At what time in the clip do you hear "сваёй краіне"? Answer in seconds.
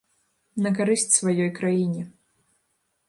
1.19-2.01